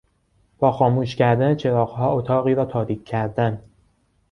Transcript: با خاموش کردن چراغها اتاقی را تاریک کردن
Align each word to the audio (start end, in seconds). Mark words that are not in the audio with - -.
با 0.59 0.71
خاموش 0.71 1.15
کردن 1.15 1.55
چراغها 1.55 2.13
اتاقی 2.13 2.53
را 2.55 2.65
تاریک 2.65 3.05
کردن 3.05 3.63